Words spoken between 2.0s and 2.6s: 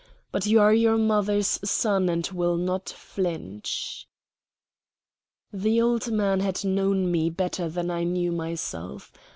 and will